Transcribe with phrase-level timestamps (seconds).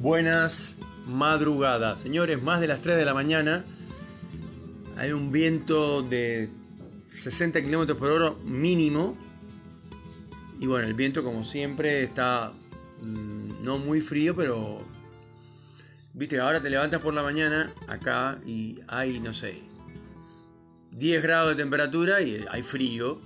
[0.00, 1.98] Buenas madrugadas.
[1.98, 3.64] Señores, más de las 3 de la mañana.
[4.96, 6.48] Hay un viento de
[7.12, 9.18] 60 kilómetros por hora mínimo.
[10.60, 12.52] Y bueno, el viento como siempre está
[13.02, 14.86] mm, no muy frío, pero...
[16.14, 19.62] Viste, ahora te levantas por la mañana acá y hay, no sé,
[20.92, 23.20] 10 grados de temperatura y hay frío.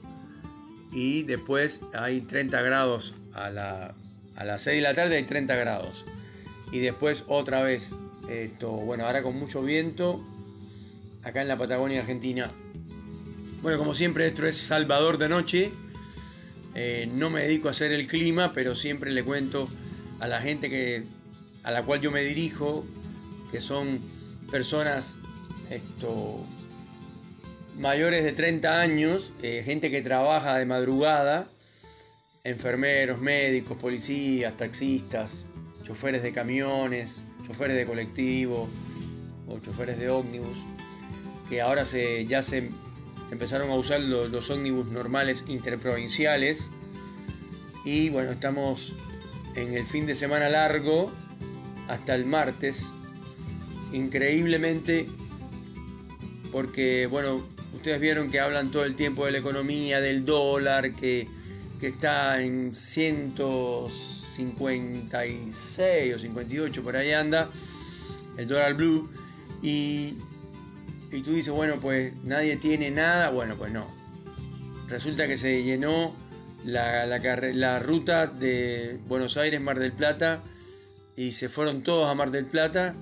[0.90, 3.94] Y después hay 30 grados a, la,
[4.36, 6.06] a las 6 de la tarde, hay 30 grados.
[6.72, 7.94] Y después otra vez,
[8.28, 10.24] esto, bueno, ahora con mucho viento,
[11.22, 12.50] acá en la Patagonia Argentina.
[13.62, 15.70] Bueno, como siempre, esto es Salvador de Noche.
[16.74, 19.68] Eh, no me dedico a hacer el clima, pero siempre le cuento
[20.18, 21.04] a la gente que,
[21.62, 22.84] a la cual yo me dirijo,
[23.50, 24.00] que son
[24.50, 25.18] personas
[25.70, 26.44] esto,
[27.78, 31.48] mayores de 30 años, eh, gente que trabaja de madrugada,
[32.44, 35.44] enfermeros, médicos, policías, taxistas,
[35.82, 38.68] choferes de camiones, choferes de colectivo
[39.46, 40.64] o choferes de ómnibus,
[41.48, 42.70] que ahora se, ya se,
[43.30, 46.70] empezaron a usar los, los ómnibus normales interprovinciales.
[47.84, 48.92] Y bueno, estamos
[49.56, 51.10] en el fin de semana largo
[51.88, 52.90] hasta el martes.
[53.92, 55.08] Increíblemente,
[56.50, 61.28] porque bueno, ustedes vieron que hablan todo el tiempo de la economía, del dólar, que,
[61.80, 67.50] que está en cientos 56 o 58, por ahí anda,
[68.36, 69.10] el dólar blue,
[69.62, 70.14] y,
[71.10, 73.86] y tú dices, bueno, pues nadie tiene nada, bueno, pues no.
[74.88, 76.14] Resulta que se llenó
[76.64, 80.42] la, la, ruta de Buenos Aires, Mar del Plata,
[81.16, 82.94] y se fueron todos a Mar del Plata,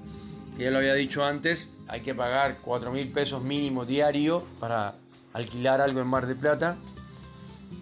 [0.56, 4.94] que ya lo había dicho antes, hay que pagar 4 mil pesos mínimo diario para
[5.32, 6.76] alquilar algo en Mar del Plata.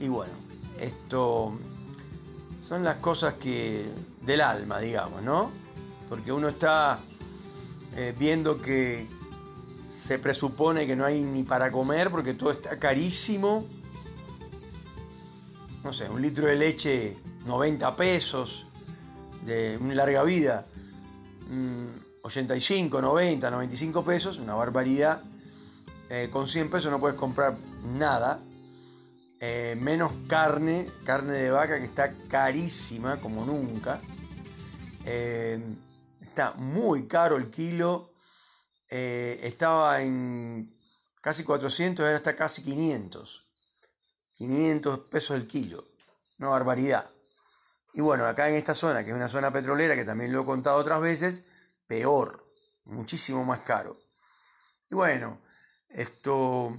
[0.01, 0.33] Y bueno,
[0.81, 1.59] esto
[2.69, 3.87] son las cosas que
[4.21, 5.51] del alma, digamos, ¿no?
[6.11, 6.99] Porque uno está
[7.97, 9.07] eh, viendo que
[9.89, 13.65] se presupone que no hay ni para comer porque todo está carísimo.
[15.83, 18.67] No sé, un litro de leche 90 pesos
[19.47, 20.67] de una larga vida.
[22.21, 25.23] 85, 90, 95 pesos, una barbaridad.
[26.11, 27.57] Eh, con 100 pesos no puedes comprar
[27.97, 28.41] nada.
[29.41, 34.01] Eh, menos carne, carne de vaca que está carísima como nunca.
[35.05, 35.61] Eh,
[36.21, 38.11] está muy caro el kilo.
[38.91, 40.77] Eh, estaba en
[41.21, 43.47] casi 400, ahora está casi 500.
[44.35, 45.85] 500 pesos el kilo.
[46.39, 47.11] Una barbaridad.
[47.95, 50.45] Y bueno, acá en esta zona, que es una zona petrolera, que también lo he
[50.45, 51.47] contado otras veces,
[51.87, 52.47] peor,
[52.85, 53.99] muchísimo más caro.
[54.91, 55.41] Y bueno,
[55.89, 56.73] esto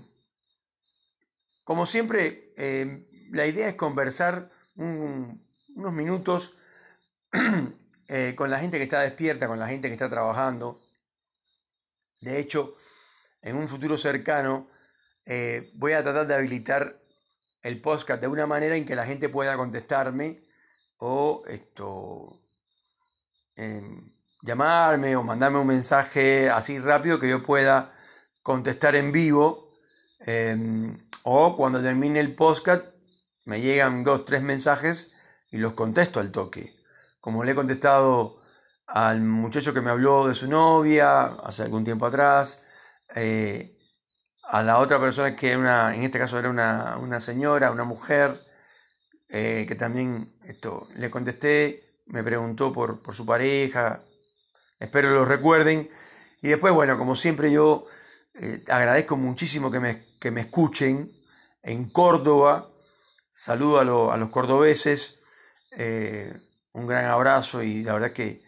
[1.69, 6.57] como siempre, eh, la idea es conversar unos minutos
[8.07, 10.81] eh, con la gente que está despierta, con la gente que está trabajando.
[12.21, 12.73] De hecho,
[13.43, 14.67] en un futuro cercano
[15.27, 17.03] eh, voy a tratar de habilitar
[17.61, 20.41] el podcast de una manera en que la gente pueda contestarme
[20.97, 22.41] o esto
[23.55, 27.93] em, llamarme o mandarme un mensaje así rápido que yo pueda
[28.41, 29.75] contestar en vivo.
[30.21, 32.85] Em, o cuando termine el podcast,
[33.45, 35.13] me llegan dos, tres mensajes
[35.51, 36.75] y los contesto al toque.
[37.21, 38.39] Como le he contestado
[38.87, 42.65] al muchacho que me habló de su novia hace algún tiempo atrás,
[43.13, 43.77] eh,
[44.41, 48.31] a la otra persona que una, en este caso era una, señora, una mujer,
[49.27, 54.03] eh, que también esto, le contesté, me preguntó por, por su pareja,
[54.79, 55.91] espero lo recuerden.
[56.41, 57.85] Y después, bueno, como siempre yo
[58.33, 61.18] eh, agradezco muchísimo que me, que me, escuchen
[61.63, 62.69] en Córdoba.
[63.31, 65.19] Saludo a, los cordobeses.
[65.71, 66.33] Eh,
[66.73, 68.43] un gran abrazo y la verdad que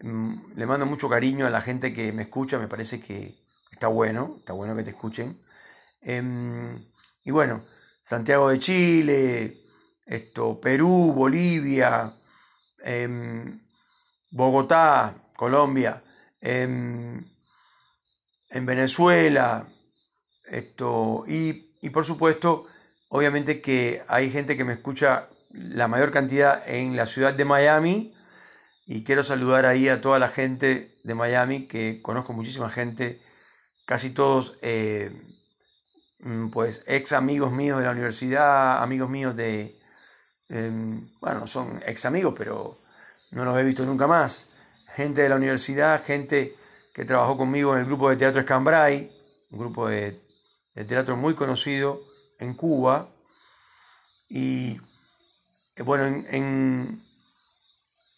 [0.00, 2.58] mm, le mando mucho cariño a la gente que me escucha.
[2.58, 3.38] Me parece que
[3.70, 5.40] está bueno, está bueno que te escuchen.
[6.00, 6.84] Em,
[7.24, 7.64] y bueno,
[8.00, 9.62] Santiago de Chile,
[10.06, 12.14] esto, Perú, Bolivia,
[12.82, 13.60] em,
[14.30, 16.02] Bogotá, Colombia.
[16.40, 17.24] Em,
[18.50, 19.68] en Venezuela,
[20.44, 22.66] esto, y, y, por supuesto,
[23.08, 28.14] obviamente que hay gente que me escucha la mayor cantidad en la ciudad de Miami,
[28.86, 33.22] y quiero saludar ahí a toda la gente de Miami, que conozco muchísima gente,
[33.86, 35.12] casi todos, eh,
[36.20, 39.78] mm, pues, ex amigos míos de la universidad, amigos míos de,
[40.48, 42.78] em, bueno, son ex amigos, pero
[43.30, 44.50] no los he visto nunca más,
[44.94, 46.56] gente de la universidad, gente
[46.92, 49.10] que trabajó conmigo en el grupo de teatro Escambray,
[49.50, 50.20] un grupo de,
[50.74, 52.00] teatro muy conocido
[52.38, 53.10] en Cuba.
[54.28, 54.80] Y
[55.76, 57.02] eh, bueno, en,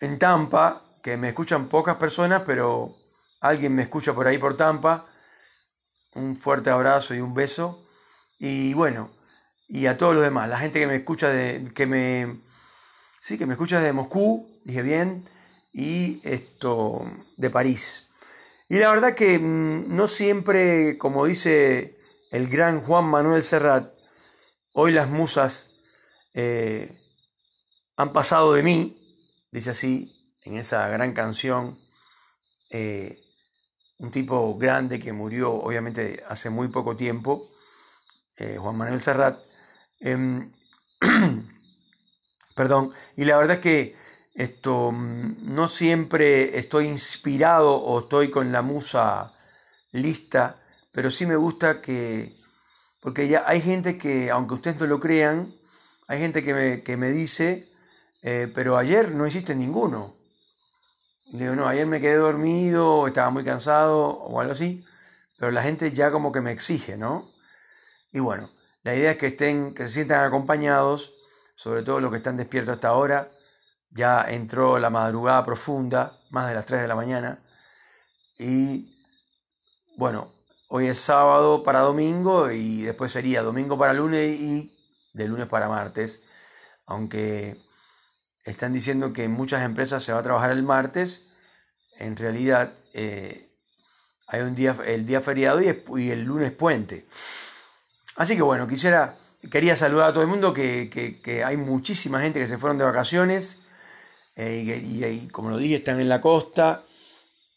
[0.00, 2.94] en, Tampa, que me escuchan pocas personas, pero
[3.40, 5.06] alguien me escucha por ahí por Tampa.
[6.14, 7.86] Un fuerte abrazo y un beso.
[8.38, 9.10] Y bueno,
[9.68, 12.40] y a todos los demás, la gente que me escucha de, que me,
[13.20, 15.22] sí, que me escucha de Moscú, dije bien,
[15.72, 17.06] y esto
[17.36, 18.10] de París.
[18.68, 22.01] Y la verdad que mm, no siempre, como dice
[22.32, 23.92] el gran Juan Manuel Serrat,
[24.72, 25.74] hoy las musas
[26.32, 26.98] eh,
[27.96, 29.20] han pasado de mí,
[29.52, 31.78] dice así, en esa gran canción,
[32.70, 33.20] eh,
[33.98, 37.50] un tipo grande que murió obviamente hace muy poco tiempo,
[38.38, 39.38] eh, Juan Manuel Serrat,
[40.00, 40.50] em,
[42.56, 43.96] perdón, y la verdad es que
[44.34, 49.34] esto, mm, no siempre estoy inspirado o estoy con la musa
[49.90, 50.61] lista,
[50.92, 52.34] pero sí me gusta que,
[53.00, 55.54] porque ya hay gente que, aunque ustedes no lo crean,
[56.06, 57.72] hay gente que me, que me dice,
[58.22, 60.16] eh, pero ayer no hiciste ninguno.
[61.32, 64.84] le digo, no, ayer me quedé dormido, estaba muy cansado o algo así,
[65.38, 67.30] pero la gente ya como que me exige, ¿no?
[68.12, 68.50] Y bueno,
[68.82, 71.14] la idea es que estén, que se sientan acompañados,
[71.54, 73.30] sobre todo los que están despiertos hasta ahora.
[73.90, 77.42] Ya entró la madrugada profunda, más de las 3 de la mañana.
[78.38, 78.94] Y
[79.96, 80.32] bueno,
[80.74, 84.74] hoy es sábado para domingo y después sería domingo para lunes y
[85.12, 86.22] de lunes para martes.
[86.86, 87.58] Aunque
[88.46, 91.26] están diciendo que en muchas empresas se va a trabajar el martes,
[91.98, 93.50] en realidad eh,
[94.26, 97.04] hay un día, el día feriado y, el lunes puente.
[98.16, 99.18] Así que bueno, quisiera,
[99.50, 103.60] quería saludar a todo el mundo, que, hay muchísima gente que se fueron de vacaciones
[104.36, 106.82] eh, y, como lo dije, están en la costa,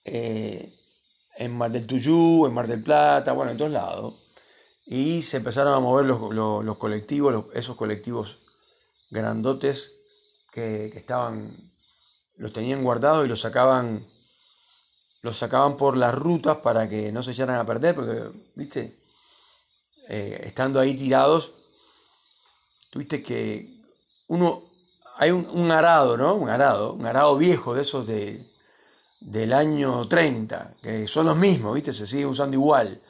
[0.03, 0.74] eh,
[1.35, 4.13] en Mar del Tuyú, en Mar del Plata, bueno, en todos lados.
[4.85, 8.37] Y se empezaron a mover los, colectivos, esos colectivos
[9.09, 9.93] grandotes
[10.51, 11.73] que, estaban,
[12.37, 14.05] los tenían guardados y los sacaban,
[15.21, 18.99] los sacaban por las rutas para que no se echaran a perder, porque, viste,
[20.07, 21.53] eh, estando ahí tirados,
[22.91, 23.81] tuviste que
[24.27, 24.63] uno,
[25.17, 26.35] hay un, arado, ¿no?
[26.35, 28.54] Un arado, un arado viejo de esos de,
[29.25, 31.93] del año 30, que son los mismos, ¿viste?
[31.93, 33.01] Se siguen usando igual.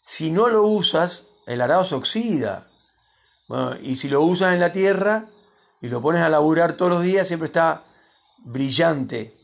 [0.00, 2.66] Si no lo usas, el arado se oxida.
[3.82, 5.26] y si lo usas en la tierra
[5.82, 7.84] y lo pones a laburar todos los días, siempre está
[8.38, 9.36] brillante,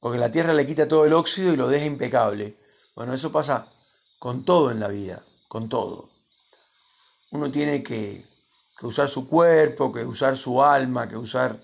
[0.00, 2.56] porque la tierra le quita todo el óxido y lo deja impecable.
[2.94, 3.66] Bueno, eso pasa
[4.20, 6.08] con todo en la vida, con todo.
[7.32, 8.24] Uno tiene que,
[8.82, 11.60] usar su cuerpo, que usar su alma, que usar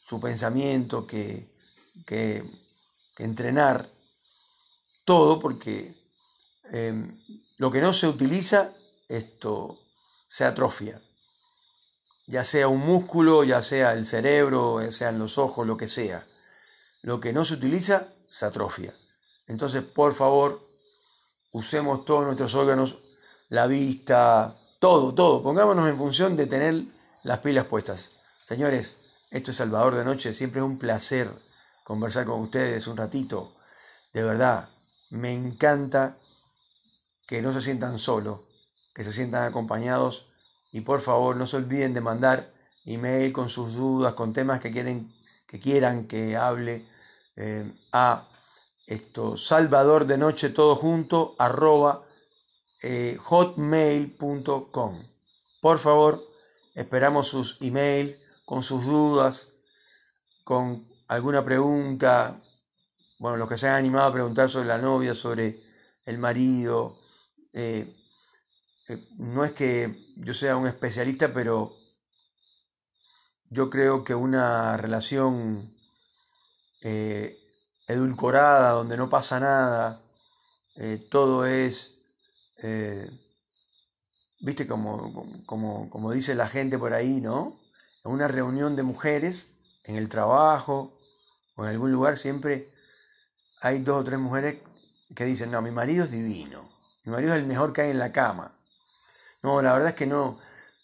[0.00, 1.54] su pensamiento, que,
[2.06, 2.65] que,
[3.24, 3.90] entrenar
[5.04, 5.94] todo, porque
[6.72, 7.18] em,
[7.58, 8.74] lo que no se utiliza,
[9.08, 9.78] esto
[10.28, 11.00] se atrofia.
[12.26, 16.26] Ya sea un músculo, ya sea el cerebro, ya sean los ojos, lo que sea.
[17.02, 18.94] Lo que no se utiliza, se atrofia.
[19.46, 20.68] Entonces, por favor,
[21.52, 22.98] usemos todos nuestros órganos,
[23.48, 25.42] la vista, todo, todo.
[25.42, 26.84] Pongámonos en función de tener
[27.22, 28.16] las pilas puestas.
[28.42, 28.98] Señores,
[29.30, 30.34] esto es Salvador de Noche.
[30.34, 31.30] Siempre es un placer
[31.86, 33.54] conversar con ustedes un ratito.
[34.12, 34.70] De verdad,
[35.10, 36.18] me encanta
[37.28, 38.40] que no se sientan solos,
[38.92, 40.26] que se sientan acompañados
[40.72, 42.52] y por favor no se olviden de mandar
[42.86, 45.14] email con sus dudas, con temas que, quieren,
[45.46, 46.88] que quieran que hable
[47.36, 48.30] eh, a
[48.88, 52.04] esto salvador de noche todo junto arroba
[52.82, 55.06] eh, hotmail.com.
[55.60, 56.20] Por favor,
[56.74, 59.52] esperamos sus emails con sus dudas,
[60.42, 62.42] con alguna pregunta,
[63.18, 65.62] bueno, los que se han animado a preguntar sobre la novia, sobre
[66.04, 66.98] el marido.
[67.52, 67.96] Eh,
[68.88, 71.76] eh, no es que yo sea un especialista, pero
[73.50, 75.74] yo creo que una relación
[77.88, 80.02] edulcorada, donde no pasa nada,
[81.10, 81.96] todo es
[82.62, 83.10] eh,
[84.40, 87.58] viste como, como, como, dice la gente por ahí, ¿no?
[88.04, 90.95] Una reunión de mujeres, en el trabajo
[91.56, 92.72] o en algún lugar, siempre
[93.60, 94.60] hay dos o tres mujeres
[95.14, 96.70] que dicen, no, mi marido es divino,
[97.04, 98.56] mi marido es el mejor que hay en la cama.
[99.42, 100.38] No, la verdad es que no.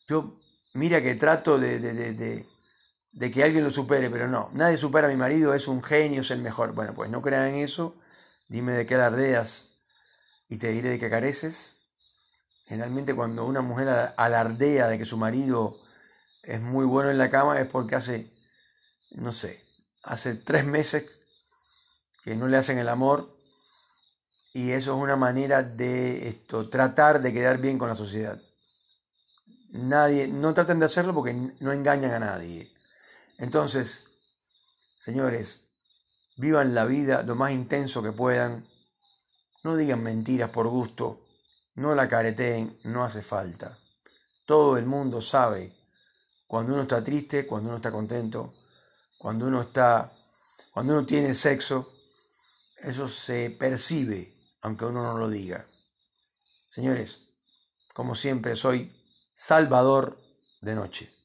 [0.08, 0.40] Yo,
[0.74, 2.46] mira que trato de, de,
[3.12, 6.22] de, que alguien lo supere, pero no, nadie supera a mi marido, es un genio,
[6.22, 6.72] es el mejor.
[6.72, 7.96] Bueno, pues no crean eso,
[8.48, 9.70] dime de qué alardeas
[10.48, 11.78] y te diré de qué careces.
[12.66, 15.80] Generalmente cuando una mujer alardea de que su marido
[16.42, 18.32] es muy bueno en la cama es porque hace,
[19.10, 19.62] no sé,
[20.02, 21.11] hace tres meses
[22.23, 23.37] que no le hacen el amor
[24.52, 28.40] y eso es una manera de esto, tratar de quedar bien con la sociedad.
[29.71, 32.71] Nadie, no traten de hacerlo porque no engañan a nadie.
[33.38, 34.06] Entonces,
[34.97, 35.73] señores,
[36.37, 38.66] Vivan la vida lo más intenso que puedan.
[39.64, 41.21] No digan mentiras por gusto.
[41.75, 43.78] No la careteen, no hace falta.
[44.47, 45.73] Todo el mundo sabe
[46.47, 48.54] cuando uno está triste, cuando uno está contento,
[49.22, 50.12] cuando uno está,
[50.72, 51.92] cuando uno tiene sexo,
[52.76, 55.64] eso se percibe, aunque uno no lo diga.
[56.68, 57.28] Señores,
[57.94, 58.92] como siempre, soy
[59.32, 60.20] Salvador
[60.60, 61.21] de Noche.